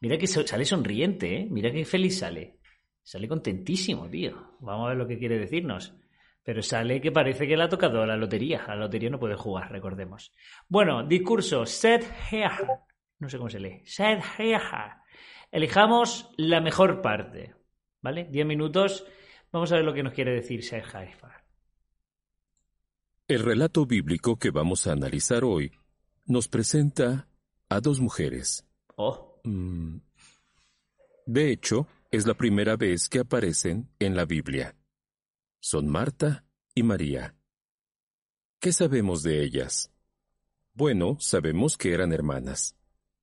[0.00, 1.46] Mira que sale sonriente, ¿eh?
[1.50, 2.58] Mira qué feliz sale.
[3.02, 4.56] Sale contentísimo, tío.
[4.60, 5.94] Vamos a ver lo que quiere decirnos.
[6.42, 8.64] Pero sale que parece que le ha tocado la lotería.
[8.68, 10.32] la lotería no puede jugar, recordemos.
[10.68, 11.66] Bueno, discurso.
[11.66, 12.04] Sed
[13.18, 13.82] No sé cómo se lee.
[13.84, 14.20] Sed
[15.50, 17.54] Elijamos la mejor parte.
[18.02, 18.28] ¿Vale?
[18.30, 19.06] Diez minutos.
[19.52, 20.82] Vamos a ver lo que nos quiere decir Sed
[23.28, 25.72] El relato bíblico que vamos a analizar hoy
[26.26, 27.28] nos presenta
[27.68, 28.65] a dos mujeres,
[28.96, 29.40] Oh.
[29.44, 29.98] Mm.
[31.26, 34.76] De hecho, es la primera vez que aparecen en la Biblia.
[35.60, 36.44] Son Marta
[36.74, 37.34] y María.
[38.60, 39.90] ¿Qué sabemos de ellas?
[40.72, 42.76] Bueno, sabemos que eran hermanas,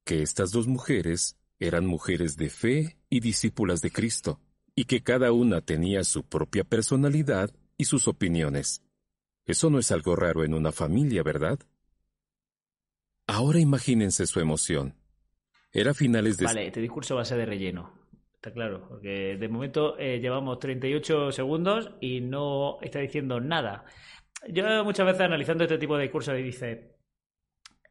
[0.03, 4.39] que estas dos mujeres eran mujeres de fe y discípulas de Cristo,
[4.75, 8.81] y que cada una tenía su propia personalidad y sus opiniones.
[9.45, 11.59] Eso no es algo raro en una familia, ¿verdad?
[13.27, 14.95] Ahora imagínense su emoción.
[15.73, 16.45] Era finales de...
[16.45, 17.91] Vale, este discurso va a ser de relleno.
[18.35, 23.85] Está claro, porque de momento eh, llevamos 38 segundos y no está diciendo nada.
[24.49, 26.97] Yo muchas veces analizando este tipo de discursos dice,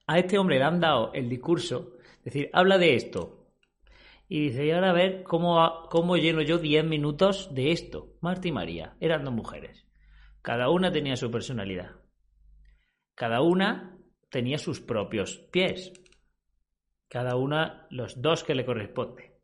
[0.07, 3.49] a este hombre le han dado el discurso, es decir, habla de esto.
[4.29, 8.15] Y dice, y ahora a ver cómo, cómo lleno yo 10 minutos de esto.
[8.21, 9.87] Marta y María eran dos mujeres.
[10.41, 11.97] Cada una tenía su personalidad.
[13.15, 13.99] Cada una
[14.31, 15.93] tenía sus propios pies
[17.13, 19.35] cada una los dos que le corresponde.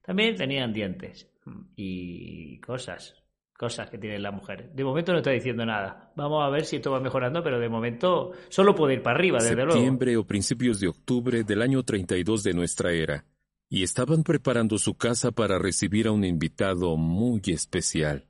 [0.00, 1.30] También tenían dientes
[1.76, 3.16] y cosas,
[3.52, 4.74] cosas que tienen las mujeres.
[4.74, 6.10] De momento no está diciendo nada.
[6.16, 9.40] Vamos a ver si esto va mejorando, pero de momento solo puede ir para arriba,
[9.40, 9.72] desde luego.
[9.72, 13.26] Septiembre o principios de octubre del año 32 de nuestra era,
[13.68, 18.26] y estaban preparando su casa para recibir a un invitado muy especial.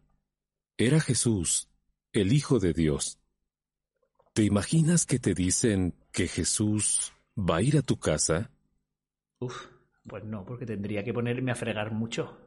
[0.77, 1.69] Era Jesús,
[2.13, 3.21] el Hijo de Dios.
[4.33, 8.51] ¿Te imaginas que te dicen que Jesús va a ir a tu casa?
[9.41, 9.67] Uf,
[10.07, 12.39] pues no, porque tendría que ponerme a fregar mucho.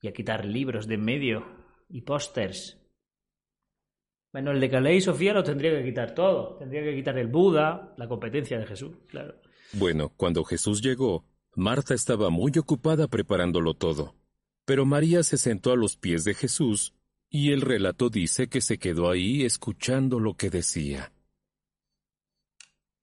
[0.00, 1.46] Y a quitar libros de en medio
[1.88, 2.78] y pósters.
[4.32, 6.56] Bueno, el de Calais y Sofía lo tendría que quitar todo.
[6.58, 9.40] Tendría que quitar el Buda, la competencia de Jesús, claro.
[9.72, 11.24] Bueno, cuando Jesús llegó,
[11.54, 14.16] Marta estaba muy ocupada preparándolo todo.
[14.64, 16.94] Pero María se sentó a los pies de Jesús
[17.30, 21.13] y el relato dice que se quedó ahí escuchando lo que decía.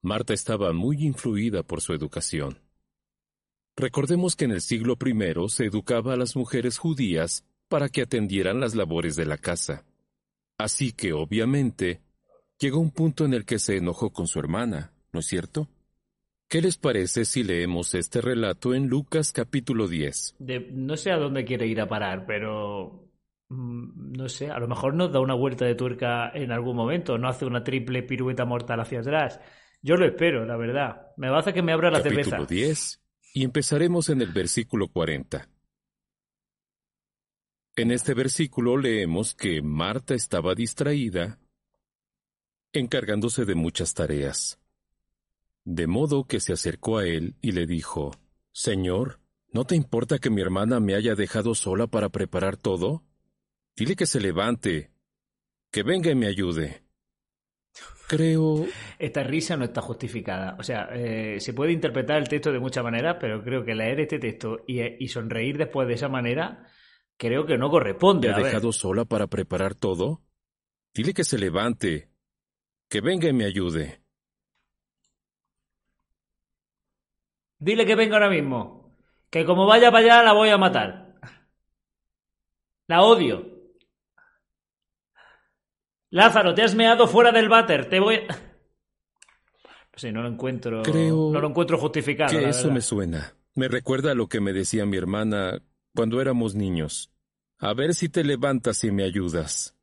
[0.04, 2.58] Marta estaba muy influida por su educación.
[3.76, 8.60] Recordemos que en el siglo I se educaba a las mujeres judías para que atendieran
[8.60, 9.86] las labores de la casa.
[10.58, 12.02] Así que, obviamente,
[12.60, 15.70] llegó un punto en el que se enojó con su hermana, ¿no es cierto?
[16.50, 20.36] ¿Qué les parece si leemos este relato en Lucas capítulo 10?
[20.74, 23.08] no sé a dónde quiere ir a parar, pero
[23.50, 27.18] mm, no sé, a lo mejor nos da una vuelta de tuerca en algún momento,
[27.18, 29.40] no hace una triple pirueta mortal hacia atrás.
[29.82, 31.08] Yo lo espero, la verdad.
[31.18, 32.46] Me va a hacer que me abra la Capítulo cerveza.
[32.46, 33.02] 10,
[33.34, 35.50] y empezaremos en el versículo 40.
[37.76, 41.40] En este versículo leemos que Marta estaba distraída,
[42.74, 44.60] encargándose de muchas tareas.
[45.64, 48.12] De modo que se acercó a él y le dijo,
[48.52, 49.20] Señor,
[49.52, 53.04] ¿no te importa que mi hermana me haya dejado sola para preparar todo?
[53.76, 54.92] Dile que se levante,
[55.72, 56.84] que venga y me ayude.
[58.12, 58.66] Creo.
[59.00, 60.58] Esta risa no está justificada.
[60.60, 64.02] O sea, eh, se puede interpretar el texto de muchas maneras, pero creo que leer
[64.02, 66.68] este texto y, sonreír después de esa manera,
[67.16, 68.28] creo que no corresponde.
[68.28, 70.24] ¿Me ha dejado sola para preparar todo?
[70.94, 72.12] Dile que se levante,
[72.90, 74.04] que venga y me ayude.
[77.60, 78.94] Dile que venga ahora mismo.
[79.30, 81.16] Que como vaya para allá la voy a matar.
[82.88, 83.61] La odio.
[86.12, 88.20] Lázaro, te has meado fuera del váter, te voy...
[89.96, 90.84] Sé, no lo encuentro...
[90.84, 91.32] Creo...
[91.32, 92.38] No lo encuentro justificado.
[92.38, 93.34] Que eso me suena.
[93.56, 95.62] Me recuerda a lo que me decía mi hermana
[95.96, 97.12] cuando éramos niños.
[97.60, 99.78] A ver si te levantas y me ayudas.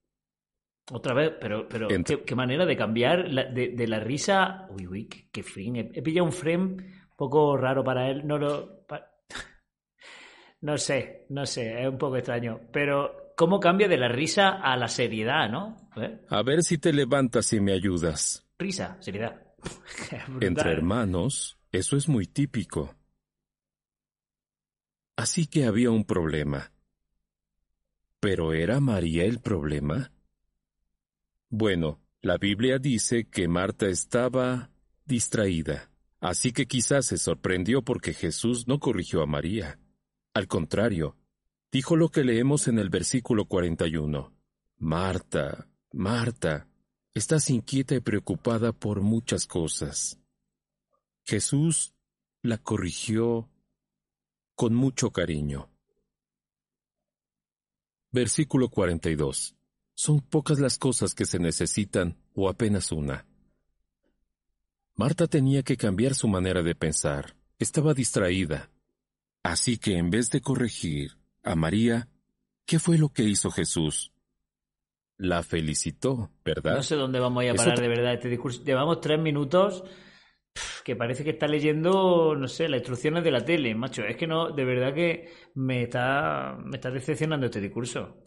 [0.90, 4.66] Otra vez, pero, pero ¿qué, manera de cambiar de, la risa.
[4.70, 5.44] Uy, uy, qué, qué
[5.94, 8.26] He, pillado un frame un poco raro para él.
[8.26, 8.84] No lo.
[10.60, 12.62] No sé, no sé, es un poco extraño.
[12.72, 15.76] Pero cómo cambia de la risa a la seriedad, ¿no?
[15.94, 16.18] ¿Eh?
[16.28, 18.44] A ver si te levantas y me ayudas.
[18.58, 19.40] Risa, seriedad.
[20.40, 22.96] Entre hermanos, eso es muy típico.
[25.16, 26.72] Así que había un problema.
[28.18, 30.10] ¿Pero era María el problema?
[31.48, 34.70] Bueno, la Biblia dice que Marta estaba
[35.04, 39.78] distraída, así que quizás se sorprendió porque Jesús no corrigió a María.
[40.34, 41.16] Al contrario,
[41.70, 44.32] dijo lo que leemos en el versículo 41.
[44.78, 46.68] Marta, Marta,
[47.14, 50.18] estás inquieta y preocupada por muchas cosas.
[51.24, 51.94] Jesús
[52.42, 53.50] la corrigió
[54.54, 55.70] con mucho cariño.
[58.10, 59.54] Versículo 42.
[59.94, 63.26] Son pocas las cosas que se necesitan o apenas una.
[64.94, 67.36] Marta tenía que cambiar su manera de pensar.
[67.58, 68.70] Estaba distraída.
[69.42, 71.17] Así que en vez de corregir
[71.48, 72.08] a María,
[72.66, 74.12] ¿qué fue lo que hizo Jesús?
[75.16, 76.76] La felicitó, ¿verdad?
[76.76, 78.62] No sé dónde vamos a parar de verdad este discurso.
[78.62, 79.82] Llevamos tres minutos
[80.84, 84.04] que parece que está leyendo, no sé, las instrucciones de la tele, macho.
[84.04, 88.22] Es que no, de verdad que me está, me está decepcionando este discurso.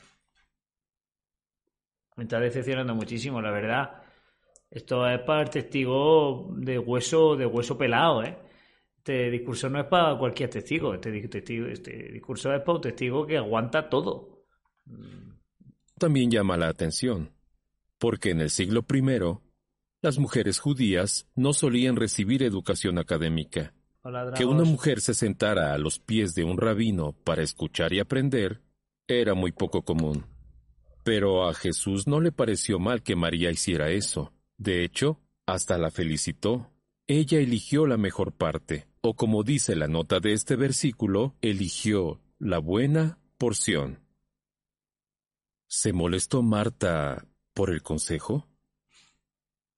[2.16, 4.04] Me está decepcionando muchísimo, la verdad.
[4.70, 8.38] Esto es para el testigo de hueso, de hueso pelado, ¿eh?
[9.02, 10.94] Este discurso no es para cualquier testigo.
[10.94, 14.46] Este, testigo, este discurso es para un testigo que aguanta todo.
[15.98, 17.32] También llama la atención,
[17.98, 19.40] porque en el siglo I,
[20.04, 23.74] las mujeres judías no solían recibir educación académica.
[24.38, 28.62] Que una mujer se sentara a los pies de un rabino para escuchar y aprender
[29.08, 30.28] era muy poco común.
[31.04, 34.32] Pero a Jesús no le pareció mal que María hiciera eso.
[34.60, 36.70] De hecho, hasta la felicitó.
[37.08, 42.60] Ella eligió la mejor parte, o como dice la nota de este versículo, eligió la
[42.60, 44.00] buena porción.
[45.68, 48.48] ¿Se molestó Marta por el consejo?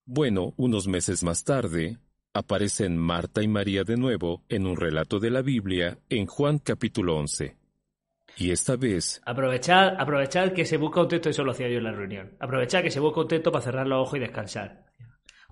[0.05, 1.97] Bueno, unos meses más tarde,
[2.33, 7.15] aparecen Marta y María de nuevo en un relato de la Biblia en Juan capítulo
[7.17, 7.55] 11.
[8.35, 9.21] Y esta vez...
[9.25, 12.35] Aprovechar, aprovechar que se busca un texto, eso lo hacía yo la reunión.
[12.39, 14.82] Aprovechar que se busca un texto para cerrar los ojos y descansar.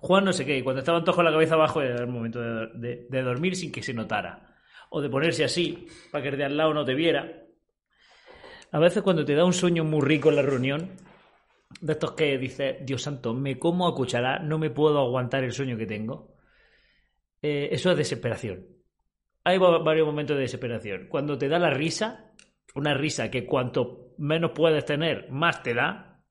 [0.02, 2.40] Juan no sé qué, y cuando estaban todos con la cabeza abajo era el momento
[2.40, 4.56] de, dormir sin que se notara.
[4.90, 7.44] O de ponerse así, para que el de al lado no te viera.
[8.72, 10.90] A veces cuando te da un sueño muy rico en la reunión,
[11.80, 15.52] de estos que dices, Dios santo, me como a cucharar, no me puedo aguantar el
[15.52, 16.34] sueño que tengo.
[17.40, 18.66] Eh, eso es desesperación.
[19.44, 21.06] Hay varios momentos de desesperación.
[21.08, 22.32] Cuando te da la risa,
[22.74, 26.24] una risa que cuanto menos puedes tener, más te da,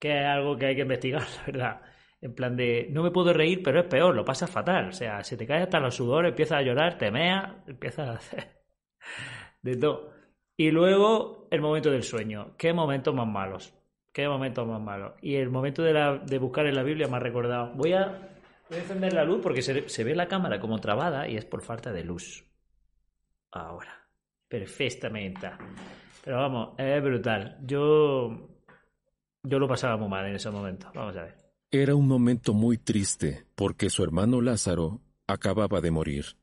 [0.00, 1.93] que es algo que hay que investigar, la verdad.
[2.24, 4.88] En plan de, no me puedo reír, pero es peor, lo pasas fatal.
[4.88, 8.12] O sea, se te cae hasta los sudores, empiezas a llorar, te meas, empiezas a
[8.12, 8.64] hacer
[9.62, 10.12] de todo.
[10.56, 12.56] Y luego el momento del sueño.
[12.56, 13.74] ¿Qué momentos más malos?
[14.12, 15.12] ¿Qué momentos más malos?
[15.20, 17.72] Y el momento de, la, de buscar en la Biblia me ha recordado.
[17.74, 18.06] Voy a,
[18.68, 21.44] voy a encender la luz porque se, se ve la cámara como trabada y es
[21.44, 22.44] por falta de luz.
[23.50, 24.04] Ahora
[24.54, 25.50] perfectamente.
[26.22, 27.58] Pero vamos, es brutal.
[27.62, 28.30] Yo,
[29.42, 30.90] yo lo pasaba muy mal en ese momento.
[30.94, 31.43] Vamos a ver.
[31.76, 36.36] Era un momento muy triste porque su hermano Lázaro acababa de morir.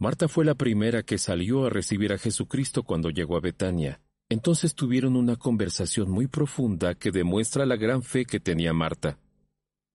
[0.00, 4.00] Marta fue la primera que salió a recibir a Jesucristo cuando llegó a Betania.
[4.28, 9.16] Entonces tuvieron una conversación muy profunda que demuestra la gran fe que tenía Marta.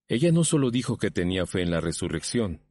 [0.08, 2.62] Ella no solo dijo que tenía fe en la resurrección,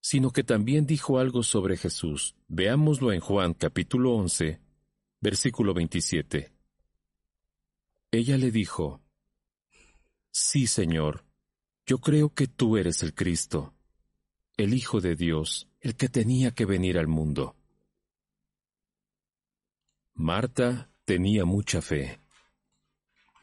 [0.00, 2.36] sino que también dijo algo sobre Jesús.
[2.46, 4.60] Veámoslo en Juan capítulo 11,
[5.20, 6.52] versículo 27.
[8.12, 9.02] Ella le dijo,
[10.30, 11.24] Sí, Señor,
[11.86, 13.74] yo creo que tú eres el Cristo,
[14.56, 17.56] el Hijo de Dios, el que tenía que venir al mundo.
[20.14, 22.20] Marta tenía mucha fe.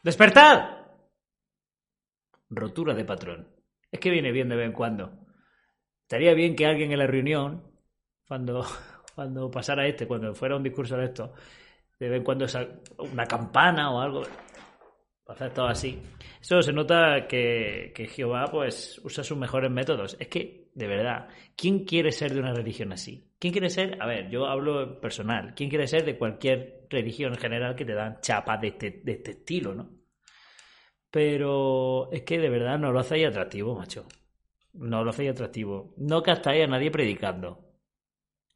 [0.02, 0.86] ¡Despertad!
[2.50, 3.48] Rotura de patrón.
[3.90, 5.26] Es que viene bien de vez en cuando.
[6.02, 7.64] Estaría bien que alguien en la reunión,
[8.28, 8.64] cuando,
[9.14, 11.32] cuando pasara este, cuando fuera un discurso de esto,
[11.98, 12.46] de vez en cuando
[12.98, 14.22] una campana o algo,
[15.26, 16.00] hacer todo así.
[16.40, 20.16] Eso se nota que, que Jehová pues usa sus mejores métodos.
[20.20, 23.26] Es que, de verdad, ¿quién quiere ser de una religión así?
[23.38, 24.00] ¿Quién quiere ser?
[24.00, 25.54] A ver, yo hablo personal.
[25.54, 29.12] ¿Quién quiere ser de cualquier religión en general que te dan chapas de este, de
[29.12, 29.90] este estilo, no?
[31.10, 34.06] Pero es que de verdad no lo ahí atractivo, macho.
[34.74, 35.94] No lo hacéis atractivo.
[35.96, 37.64] No captáis a nadie predicando.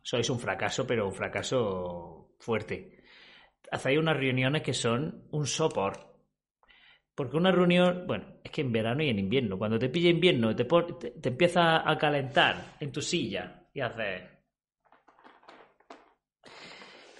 [0.02, 3.02] Sois un fracaso, pero un fracaso fuerte.
[3.70, 6.09] Hacéis unas reuniones que son un sopor.
[7.20, 10.56] Porque una reunión, bueno, es que en verano y en invierno, cuando te pilla invierno,
[10.56, 14.22] te, te, empieza a calentar en tu silla y haces.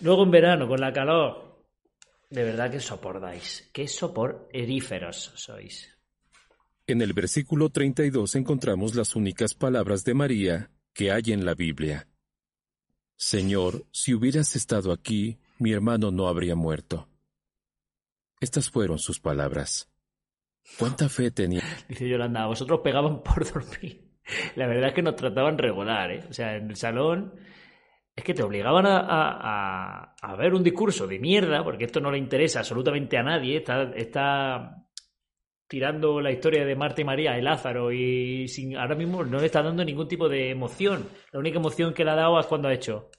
[0.01, 1.67] Luego en verano, con la calor,
[2.31, 3.69] de verdad que soportáis.
[3.75, 5.95] Qué sopor eríferos sois.
[6.87, 12.09] En el versículo 32 encontramos las únicas palabras de María que hay en la Biblia.
[13.17, 17.07] Señor, si hubieras estado aquí, mi hermano no habría muerto.
[18.41, 19.91] Estas fueron sus palabras.
[20.79, 21.63] ¿Cuánta fe tenía?
[21.89, 24.11] Dice Yolanda, vosotros pegaban por dormir.
[24.57, 26.25] La verdad es que nos trataban regular, ¿eh?
[26.29, 27.35] O sea, en el salón
[28.15, 32.19] es que te obligaban a, a, ver un discurso de mierda, porque esto no le
[32.19, 33.57] interesa absolutamente a nadie.
[33.57, 34.87] Está, está
[35.67, 39.47] tirando la historia de Marta y María y Lázaro y sin, ahora mismo no le
[39.47, 41.09] está dando ningún tipo de emoción.
[41.33, 43.11] La única emoción que le ha dado es cuando ha hecho.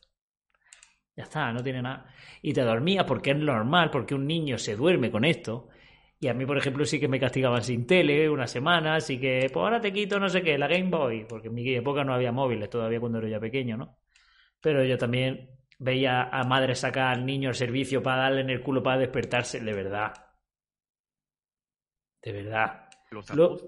[1.22, 2.08] Ya está, no tiene nada.
[2.42, 5.70] Y te dormía porque es normal, porque un niño se duerme con esto.
[6.20, 9.48] Y a mí, por ejemplo, sí que me castigaban sin tele una semana, así que,
[9.54, 12.16] pues ahora te quito no sé qué, la Game Boy, porque en mi época no
[12.16, 14.00] había móviles todavía cuando era ya pequeño, ¿no?
[14.60, 18.63] Pero yo también veía a madre sacar al niño al servicio para darle en el
[18.63, 20.13] culo para despertarse, de verdad.
[22.24, 22.90] De verdad.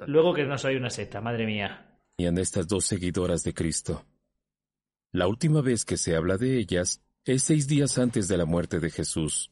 [0.07, 1.99] luego que no soy una secta, madre mía.
[2.17, 4.05] Y en estas dos seguidoras de Cristo.
[5.11, 8.79] La última vez que se habla de ellas es seis días antes de la muerte
[8.79, 9.51] de Jesús.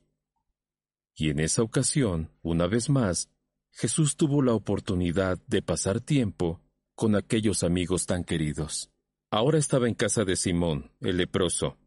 [1.15, 3.29] Y en esa ocasión, una vez más,
[3.71, 6.61] Jesús tuvo la oportunidad de pasar tiempo
[6.95, 8.91] con aquellos amigos tan queridos.
[9.29, 11.77] Ahora estaba en casa de Simón, el leproso,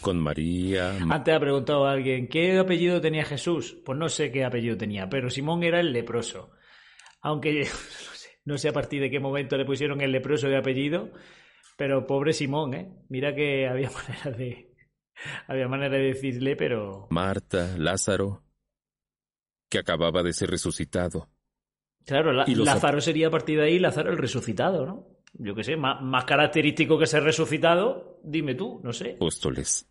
[0.00, 0.96] con María.
[1.10, 3.76] Antes ha preguntado a alguien, ¿qué apellido tenía Jesús?
[3.84, 6.52] Pues no sé qué apellido tenía, pero Simón era el leproso.
[7.20, 7.66] Aunque
[8.44, 11.10] no sé, a partir de qué momento le pusieron el leproso de apellido,
[11.76, 12.88] pero pobre Simón, ¿eh?
[13.08, 14.69] Mira que había manera de,
[15.46, 17.08] había manera de decirle, pero...
[17.10, 18.42] Marta, Lázaro,
[19.68, 21.28] que acababa de ser resucitado.
[22.04, 25.06] Claro, Lázaro sería a partir de ahí Lázaro el resucitado, ¿no?
[25.34, 29.12] Yo qué sé, más, característico que ser resucitado, dime tú, no sé.
[29.12, 29.86] Apóstoles.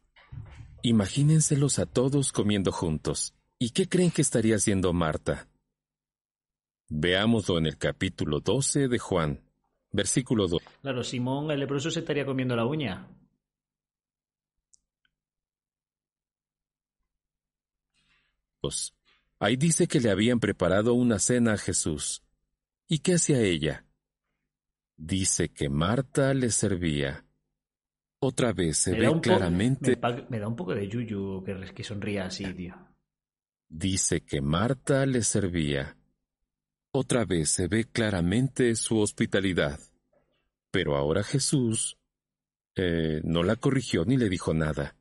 [0.82, 3.34] Imagínenselos a todos comiendo juntos.
[3.58, 5.48] ¿Y qué creen que estaría haciendo Marta?
[6.90, 9.42] Veámoslo en el capítulo 12 de Juan,
[9.92, 10.62] versículo 2.
[10.82, 13.08] Claro, Simón el leproso se estaría comiendo la uña.
[19.40, 22.24] Ahí dice que le habían preparado una cena a Jesús.
[22.88, 23.86] ¿Y qué hacía ella?
[24.98, 27.26] Dice que Marta le servía.
[28.20, 29.98] Otra vez se ve claramente.
[30.30, 32.76] Me, da un poco de yuyu que, que sonría así, tío.
[33.70, 35.96] Dice que Marta le servía.
[36.92, 39.80] Otra vez se ve claramente su hospitalidad.
[40.72, 41.98] Pero ahora Jesús
[42.76, 44.96] eh, no la corrigió ni le dijo nada.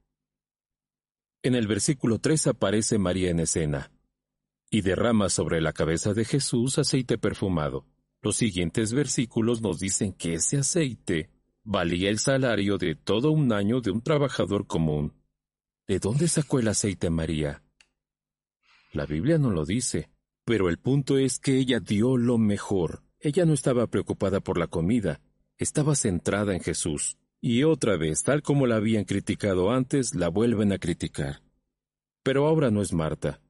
[1.42, 3.92] En el versículo 3 aparece María en escena
[4.70, 7.86] y derrama sobre la cabeza de Jesús aceite perfumado.
[8.20, 11.30] Los siguientes versículos nos dicen que ese aceite
[11.62, 15.14] valía el salario de todo un año de un trabajador común.
[15.86, 17.62] ¿De dónde sacó el aceite María?
[18.92, 20.10] La Biblia no lo dice,
[20.44, 23.04] pero el punto es que ella dio lo mejor.
[23.20, 25.20] Ella no estaba preocupada por la comida,
[25.56, 27.16] estaba centrada en Jesús.
[27.40, 31.40] Y otra vez, tal como la habían criticado antes, la vuelven a criticar.
[32.24, 33.40] Pero ahora no es Marta.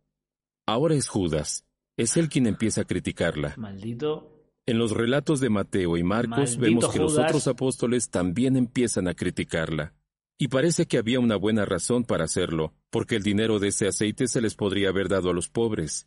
[0.66, 1.64] Ahora es Judas.
[1.96, 3.54] Es él quien empieza a criticarla.
[3.56, 4.38] Maldito.
[4.66, 9.14] En los relatos de Mateo y Marcos vemos que los otros apóstoles también empiezan a
[9.14, 9.94] criticarla.
[10.38, 14.28] Y parece que había una buena razón para hacerlo, porque el dinero de ese aceite
[14.28, 16.06] se les podría haber dado a los pobres.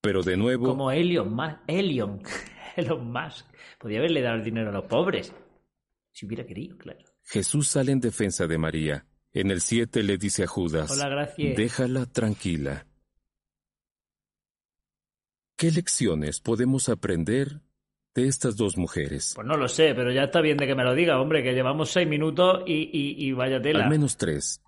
[0.00, 0.66] Pero de nuevo...
[0.66, 1.36] Como Elion,
[1.66, 2.22] Elion,
[2.76, 3.46] Elon Musk.
[3.78, 5.32] Podía haberle dado el dinero a los pobres.
[6.12, 7.00] Si hubiera querido, claro.
[7.24, 9.06] Jesús sale en defensa de María.
[9.32, 10.90] En el 7 le dice a Judas,
[11.36, 12.86] déjala tranquila.
[15.56, 17.60] ¿Qué lecciones podemos aprender
[18.14, 19.32] de estas dos mujeres?
[19.34, 21.54] Pues no lo sé, pero ya está bien de que me lo diga, hombre, que
[21.54, 23.84] llevamos seis minutos y, y, y vaya tela.
[23.84, 24.60] Al menos tres.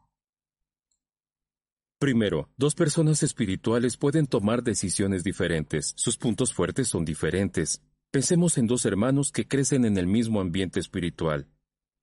[1.98, 5.92] Primero, dos personas espirituales pueden tomar decisiones diferentes.
[5.96, 7.82] Sus puntos fuertes son diferentes.
[8.14, 11.48] Pensemos en dos hermanos que crecen en el mismo ambiente espiritual.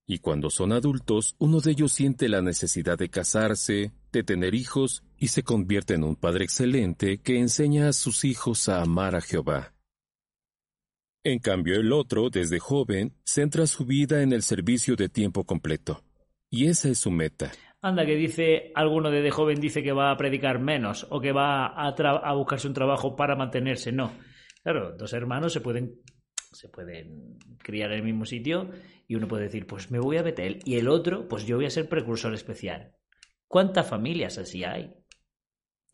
[0.06, 5.06] Y cuando son adultos, uno de ellos siente la necesidad de casarse, de tener hijos,
[5.18, 9.22] y se convierte en un padre excelente que enseña a sus hijos a amar a
[9.22, 9.74] Jehová.
[11.24, 16.04] En cambio, el otro, desde joven, centra su vida en el servicio de tiempo completo.
[16.50, 17.54] Y esa es su meta.
[17.82, 21.68] Anda, que dice, alguno de, joven dice que va a predicar menos o que va
[21.68, 23.94] a, a buscarse un trabajo para mantenerse.
[23.94, 24.12] No,
[24.64, 26.02] Claro, dos hermanos se pueden,
[26.52, 28.70] se pueden criar en el mismo sitio
[29.08, 31.66] y uno puede decir, pues me voy a Betel y el otro, pues yo voy
[31.66, 32.94] a ser precursor especial.
[33.48, 34.94] ¿Cuántas familias así hay?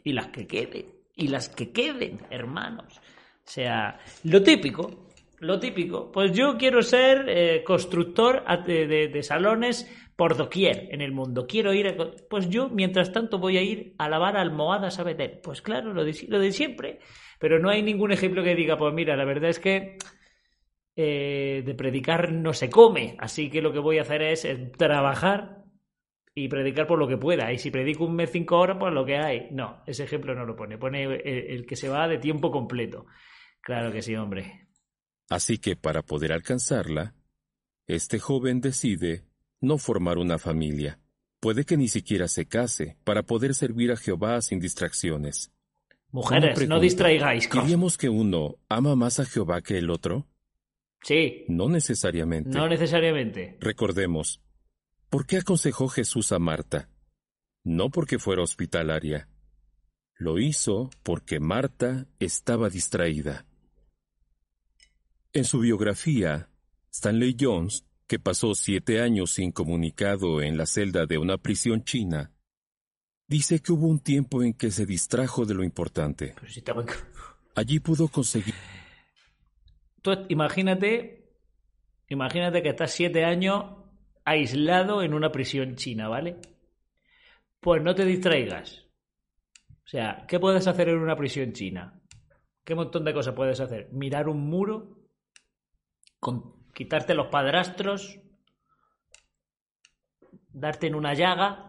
[0.03, 2.97] Y las que queden, y las que queden, hermanos.
[2.97, 5.07] O sea, lo típico,
[5.39, 11.47] lo típico, pues yo quiero ser eh, constructor de, salones por doquier en el mundo.
[11.47, 11.95] Quiero ir, a,
[12.29, 15.39] pues yo mientras tanto voy a ir a lavar almohadas a Betel.
[15.41, 16.99] Pues claro, lo de, lo de siempre.
[17.39, 19.97] Pero no hay ningún ejemplo que diga, pues mira, la verdad es que
[20.95, 24.71] eh, de predicar no se come, así que lo que voy a hacer es eh,
[24.77, 25.63] trabajar
[26.33, 27.51] y predicar por lo que pueda.
[27.51, 29.47] Y si predico un mes cinco horas, pues lo que hay.
[29.51, 30.77] No, ese ejemplo no lo pone.
[30.77, 33.07] Pone el, que se va de tiempo completo.
[33.61, 34.67] Claro que sí, hombre.
[35.29, 37.15] Así que para poder alcanzarla,
[37.87, 39.23] este joven decide
[39.61, 40.99] no formar una familia.
[41.39, 45.51] Puede que ni siquiera se case para poder servir a Jehová sin distracciones.
[46.11, 47.49] Mujeres, no distraigáis.
[47.49, 50.27] ¿Diríamos que uno ama más a Jehová que el otro?
[51.03, 51.45] Sí.
[51.47, 52.49] No necesariamente.
[52.49, 53.57] No necesariamente.
[53.59, 54.41] Recordemos,
[55.09, 56.89] ¿por qué aconsejó Jesús a Marta?
[57.63, 59.29] No porque fuera hospitalaria.
[60.15, 63.45] Lo hizo porque Marta estaba distraída.
[65.33, 66.49] En su biografía,
[66.91, 72.31] Stanley Jones, que pasó siete años incomunicado en la celda de una prisión china,
[73.27, 76.33] dice que hubo un tiempo en que se distrajo de lo importante.
[77.55, 78.55] Allí pudo conseguir
[80.29, 81.33] imagínate,
[82.07, 83.65] imagínate que estás siete años
[84.25, 86.37] aislado en una prisión china, ¿vale?
[87.59, 88.85] Pues no te distraigas.
[89.85, 92.01] O sea, ¿qué puedes hacer en una prisión china?
[92.63, 93.89] ¿Qué montón de cosas puedes hacer?
[93.93, 94.99] Mirar un muro,
[96.19, 98.19] con, quitarte los padrastros,
[100.49, 101.66] darte en una llaga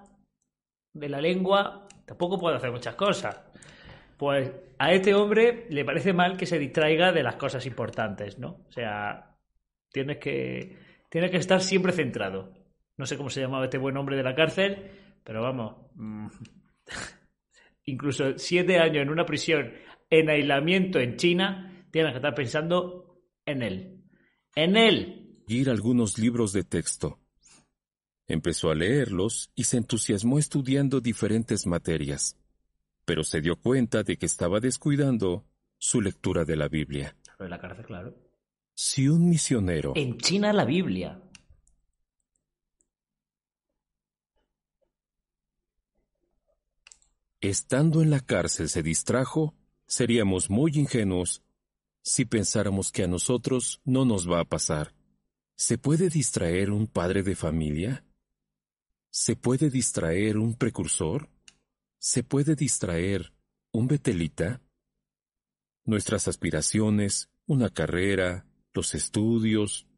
[0.93, 1.87] de la lengua.
[2.05, 3.41] Tampoco puedes hacer muchas cosas.
[4.17, 8.65] Pues a este hombre le parece mal que se distraiga de las cosas importantes, ¿no?
[8.69, 9.37] O sea,
[9.93, 10.77] tienes que,
[11.09, 12.53] tienes que estar siempre centrado.
[12.97, 14.91] No sé cómo se llamaba este buen hombre de la cárcel,
[15.23, 16.27] pero vamos, mm,
[17.85, 19.73] incluso siete años en una prisión
[20.11, 24.05] en aislamiento en China, tienes que estar pensando en él.
[24.55, 25.43] En él.
[25.47, 27.21] Ir algunos libros de texto.
[28.29, 32.37] Empezó a leerlos y se entusiasmó estudiando diferentes materias
[33.09, 35.47] pero se dio cuenta de que estaba descuidando
[35.79, 37.17] su lectura de la Biblia.
[37.39, 38.15] En la cárcel, claro.
[38.75, 39.95] Si un misionero...
[39.97, 41.19] En China la Biblia.
[47.41, 49.55] Estando en la cárcel se distrajo,
[49.87, 51.43] seríamos muy ingenuos
[52.03, 54.93] si pensáramos que a nosotros no nos va a pasar.
[55.55, 58.05] ¿Se puede distraer un padre de familia?
[59.21, 61.29] ¿Se puede distraer un precursor?
[61.99, 63.33] ¿Se puede distraer
[63.73, 64.63] un betelita?
[65.85, 69.89] Nuestras aspiraciones, una carrera, los estudios,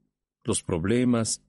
[0.43, 1.43] los problemas,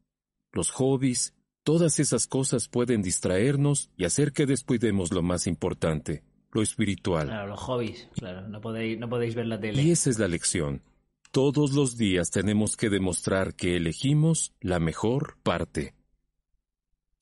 [0.51, 6.61] los hobbies, todas esas cosas pueden distraernos y hacer que descuidemos lo más importante, lo
[6.61, 7.27] espiritual.
[7.27, 9.81] Claro, los hobbies, claro, no podéis, no podéis ver la tele.
[9.81, 10.83] Y esa es la lección.
[11.31, 15.95] Todos los días tenemos que demostrar que elegimos la mejor parte.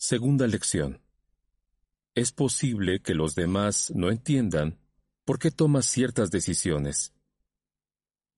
[0.02, 1.02] Segunda lección.
[2.16, 4.80] Es posible que los demás no entiendan
[5.26, 7.14] por qué tomas ciertas decisiones.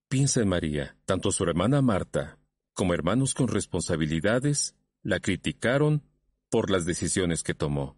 [0.09, 2.39] Piensa en María, tanto su hermana Marta
[2.73, 6.01] como hermanos con responsabilidades la criticaron
[6.49, 7.95] por las decisiones que tomó.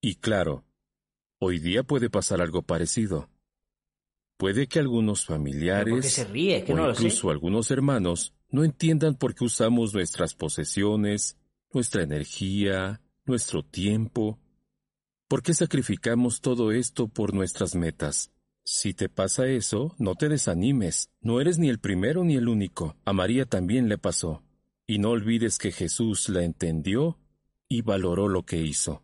[0.00, 0.64] Y claro,
[1.38, 3.28] hoy día puede pasar algo parecido.
[4.38, 11.36] Puede que algunos familiares o incluso algunos hermanos no entiendan por qué usamos nuestras posesiones,
[11.72, 14.38] nuestra energía, nuestro tiempo
[15.28, 18.32] ¿Por qué sacrificamos todo esto por nuestras metas?
[18.64, 21.10] Si te pasa eso, no te desanimes.
[21.20, 22.96] No eres ni el primero ni el único.
[23.04, 24.42] A María también le pasó.
[24.86, 27.18] Y no olvides que Jesús la entendió
[27.68, 29.02] y valoró lo que hizo.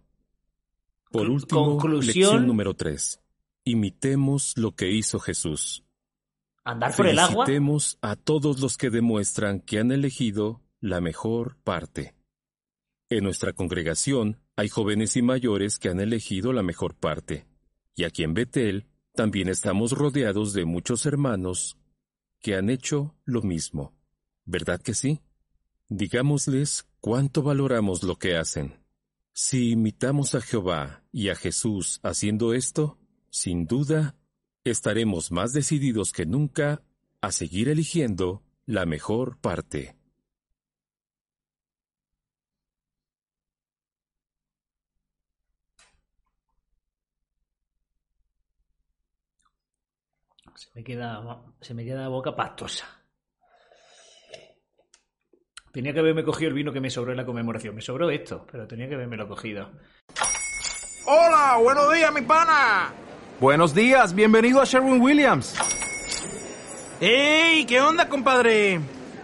[1.11, 3.21] Por último, lección número tres.
[3.65, 5.85] Imitemos lo que hizo Jesús.
[6.65, 7.45] Andar por el agua.
[7.45, 12.14] Imitemos a todos los que demuestran que han elegido la mejor parte.
[13.15, 17.47] En nuestra congregación hay jóvenes y mayores que han elegido la mejor parte,
[17.95, 21.79] y aquí en Betel también estamos rodeados de muchos hermanos
[22.41, 23.95] que han hecho lo mismo.
[24.45, 25.21] ¿Verdad que sí?
[25.89, 28.81] Digámosles cuánto valoramos lo que hacen.
[29.33, 32.99] Si imitamos a Jehová y a Jesús haciendo esto,
[33.31, 34.17] sin duda,
[34.65, 36.83] estaremos más decididos que nunca
[37.21, 39.95] a seguir eligiendo la mejor parte.
[50.65, 51.23] Se me queda,
[51.61, 52.87] se me queda la boca pastosa.
[55.71, 57.75] Tenía que haberme cogido el vino que me sobró en la conmemoración.
[57.75, 59.71] Me sobró esto, pero tenía que haberme lo cogido.
[61.07, 62.95] Hola, buenos días, mi pana.
[63.41, 65.55] Buenos días, bienvenido a Sherwin Williams.
[66.99, 67.67] ¡Ey!
[67.67, 68.81] ¿Qué onda, compadre?